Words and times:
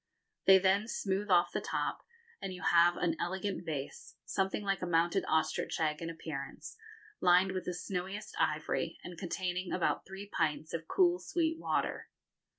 They 0.45 0.57
then 0.57 0.87
smooth 0.87 1.29
off 1.29 1.51
the 1.51 1.61
top, 1.61 1.99
and 2.41 2.51
you 2.51 2.63
have 2.63 2.97
an 2.97 3.15
elegant 3.19 3.63
vase, 3.63 4.15
something 4.25 4.63
like 4.63 4.81
a 4.81 4.87
mounted 4.87 5.23
ostrich 5.27 5.79
egg 5.79 6.01
in 6.01 6.09
appearance, 6.09 6.75
lined 7.19 7.51
with 7.51 7.65
the 7.65 7.73
snowiest 7.75 8.33
ivory, 8.41 8.97
and 9.03 9.15
containing 9.15 9.71
about 9.71 10.03
three 10.07 10.27
pints 10.27 10.73
of 10.73 10.87
cool 10.87 11.19
sweet 11.19 11.59
water. 11.59 12.09